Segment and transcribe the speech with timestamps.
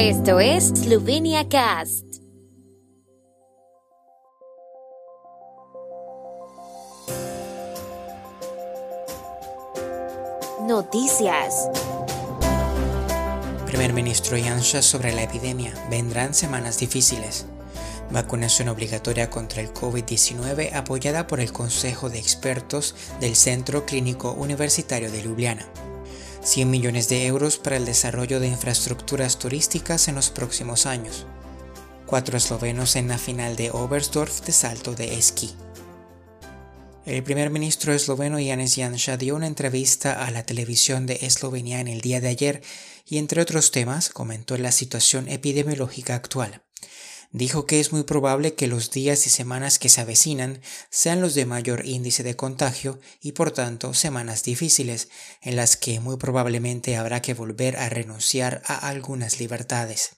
[0.00, 2.04] Esto es Slovenia Cast.
[10.68, 11.68] Noticias.
[13.66, 15.74] Primer ministro Janša sobre la epidemia.
[15.90, 17.46] Vendrán semanas difíciles.
[18.12, 25.10] Vacunación obligatoria contra el COVID-19 apoyada por el Consejo de Expertos del Centro Clínico Universitario
[25.10, 25.66] de Ljubljana.
[26.42, 31.26] 100 millones de euros para el desarrollo de infraestructuras turísticas en los próximos años.
[32.06, 35.50] Cuatro eslovenos en la final de Oberstdorf de salto de esquí.
[37.04, 41.88] El primer ministro esloveno Janez Janša dio una entrevista a la televisión de Eslovenia en
[41.88, 42.62] el día de ayer
[43.06, 46.62] y entre otros temas comentó la situación epidemiológica actual
[47.30, 50.60] dijo que es muy probable que los días y semanas que se avecinan
[50.90, 55.08] sean los de mayor índice de contagio y por tanto semanas difíciles,
[55.42, 60.16] en las que muy probablemente habrá que volver a renunciar a algunas libertades.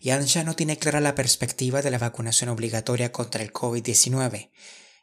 [0.00, 4.50] Yansha no tiene clara la perspectiva de la vacunación obligatoria contra el COVID-19.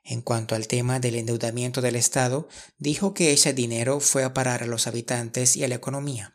[0.03, 4.63] En cuanto al tema del endeudamiento del Estado, dijo que ese dinero fue a parar
[4.63, 6.33] a los habitantes y a la economía.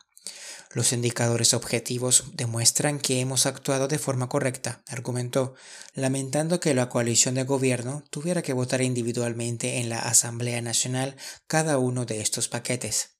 [0.77, 5.55] Los indicadores objetivos demuestran que hemos actuado de forma correcta, argumentó,
[5.95, 11.15] lamentando que la coalición de gobierno tuviera que votar individualmente en la Asamblea Nacional
[11.47, 13.15] cada uno de estos paquetes.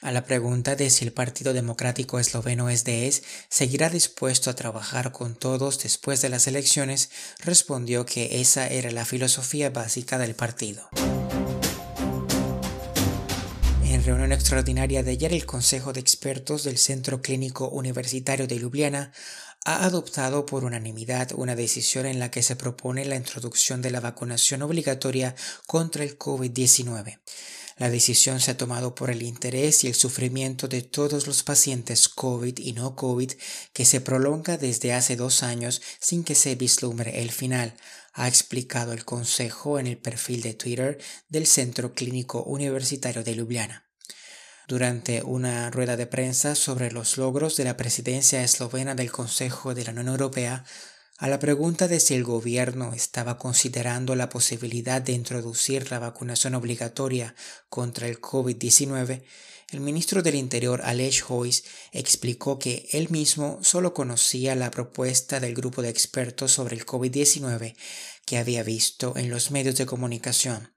[0.00, 5.36] A la pregunta de si el Partido Democrático Esloveno SDS seguirá dispuesto a trabajar con
[5.36, 10.90] todos después de las elecciones, respondió que esa era la filosofía básica del partido
[14.08, 19.12] reunión extraordinaria de ayer, el Consejo de Expertos del Centro Clínico Universitario de Ljubljana
[19.66, 24.00] ha adoptado por unanimidad una decisión en la que se propone la introducción de la
[24.00, 25.36] vacunación obligatoria
[25.66, 27.18] contra el COVID-19.
[27.76, 32.08] La decisión se ha tomado por el interés y el sufrimiento de todos los pacientes
[32.08, 33.32] COVID y no COVID
[33.74, 37.76] que se prolonga desde hace dos años sin que se vislumbre el final,
[38.14, 40.98] ha explicado el Consejo en el perfil de Twitter
[41.28, 43.87] del Centro Clínico Universitario de Ljubljana
[44.68, 49.84] durante una rueda de prensa sobre los logros de la presidencia eslovena del Consejo de
[49.84, 50.64] la Unión Europea,
[51.16, 56.54] a la pregunta de si el gobierno estaba considerando la posibilidad de introducir la vacunación
[56.54, 57.34] obligatoria
[57.70, 59.22] contra el COVID-19,
[59.70, 65.54] el ministro del Interior Alej Hoys explicó que él mismo solo conocía la propuesta del
[65.54, 67.74] grupo de expertos sobre el COVID-19
[68.26, 70.72] que había visto en los medios de comunicación.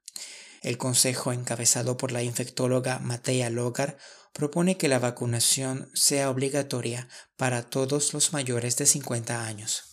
[0.62, 3.98] El consejo encabezado por la infectóloga Matea Logar
[4.32, 9.92] propone que la vacunación sea obligatoria para todos los mayores de 50 años.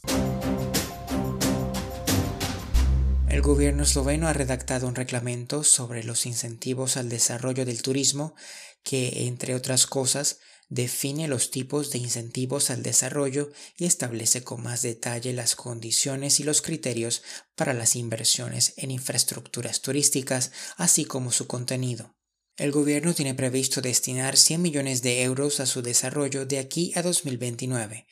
[3.27, 8.35] El gobierno esloveno ha redactado un reglamento sobre los incentivos al desarrollo del turismo
[8.83, 14.83] que, entre otras cosas, define los tipos de incentivos al desarrollo y establece con más
[14.83, 17.23] detalle las condiciones y los criterios
[17.55, 22.15] para las inversiones en infraestructuras turísticas, así como su contenido.
[22.55, 27.01] El gobierno tiene previsto destinar 100 millones de euros a su desarrollo de aquí a
[27.01, 28.05] 2029.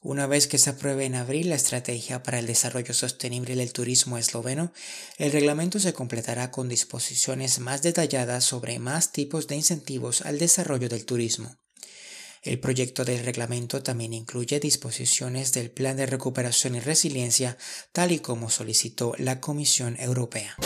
[0.00, 4.16] Una vez que se apruebe en abril la estrategia para el desarrollo sostenible del turismo
[4.16, 4.72] esloveno,
[5.16, 10.88] el reglamento se completará con disposiciones más detalladas sobre más tipos de incentivos al desarrollo
[10.88, 11.58] del turismo.
[12.42, 17.58] El proyecto del reglamento también incluye disposiciones del Plan de Recuperación y Resiliencia,
[17.92, 20.56] tal y como solicitó la Comisión Europea.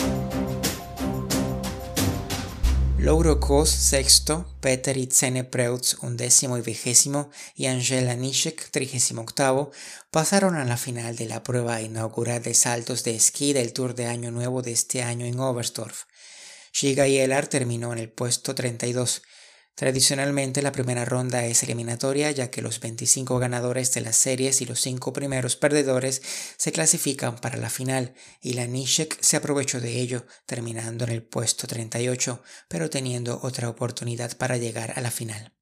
[3.39, 9.71] Kos, sexto, Peter Itzene Preutz, undécimo y vigésimo, y Angela Nishek, trigésimo octavo,
[10.09, 14.05] pasaron a la final de la prueba inaugural de saltos de esquí del Tour de
[14.05, 16.05] Año Nuevo de este año en Oberstdorf.
[16.71, 19.21] Shiga Yelar terminó en el puesto 32,
[19.75, 24.67] Tradicionalmente la primera ronda es eliminatoria ya que los 25 ganadores de las series y
[24.67, 26.21] los 5 primeros perdedores
[26.57, 31.23] se clasifican para la final y la Nishek se aprovechó de ello terminando en el
[31.23, 35.53] puesto 38 pero teniendo otra oportunidad para llegar a la final.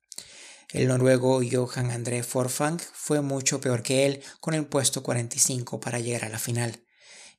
[0.74, 6.00] El noruego Johan André Forfang fue mucho peor que él con el puesto 45 para
[6.00, 6.86] llegar a la final.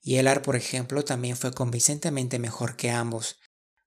[0.02, 3.38] Y Elar, por ejemplo, también fue convincentemente mejor que ambos.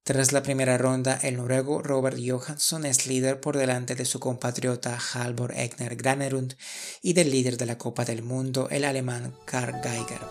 [0.06, 4.96] Tras la primera ronda, el noruego Robert Johansson es líder por delante de su compatriota
[5.16, 6.54] Halvor Egner Granerund
[7.02, 10.22] y del líder de la Copa del Mundo, el alemán Karl Geiger.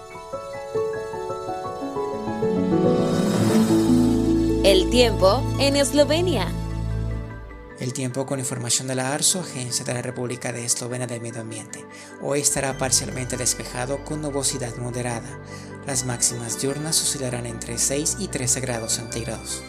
[4.62, 6.63] El tiempo en Eslovenia.
[7.80, 11.40] El tiempo con información de la ARSO, Agencia de la República de Eslovenia del Medio
[11.40, 11.84] Ambiente.
[12.22, 15.40] Hoy estará parcialmente despejado con nubosidad moderada.
[15.84, 19.64] Las máximas diurnas oscilarán entre 6 y 13 grados centígrados.